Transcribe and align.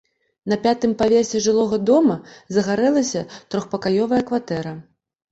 На 0.51 0.55
пятым 0.61 0.93
паверсе 1.01 1.41
жылога 1.47 1.77
дома 1.89 2.15
загарэлася 2.57 3.21
трохпакаёвая 3.53 4.23
кватэра. 4.31 4.73